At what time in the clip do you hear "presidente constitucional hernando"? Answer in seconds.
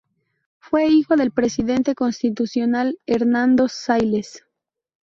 1.29-3.67